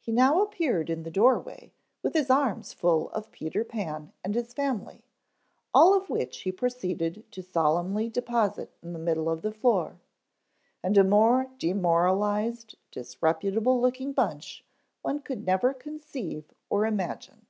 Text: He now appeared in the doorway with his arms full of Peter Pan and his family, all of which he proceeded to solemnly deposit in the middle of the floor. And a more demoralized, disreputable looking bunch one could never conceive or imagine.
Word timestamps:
He 0.00 0.12
now 0.12 0.40
appeared 0.40 0.88
in 0.88 1.02
the 1.02 1.10
doorway 1.10 1.74
with 2.02 2.14
his 2.14 2.30
arms 2.30 2.72
full 2.72 3.10
of 3.10 3.30
Peter 3.30 3.64
Pan 3.64 4.14
and 4.24 4.34
his 4.34 4.54
family, 4.54 5.04
all 5.74 5.92
of 5.94 6.08
which 6.08 6.38
he 6.40 6.50
proceeded 6.50 7.30
to 7.32 7.42
solemnly 7.42 8.08
deposit 8.08 8.72
in 8.82 8.94
the 8.94 8.98
middle 8.98 9.28
of 9.28 9.42
the 9.42 9.52
floor. 9.52 10.00
And 10.82 10.96
a 10.96 11.04
more 11.04 11.48
demoralized, 11.58 12.76
disreputable 12.90 13.78
looking 13.78 14.14
bunch 14.14 14.64
one 15.02 15.18
could 15.20 15.44
never 15.44 15.74
conceive 15.74 16.54
or 16.70 16.86
imagine. 16.86 17.44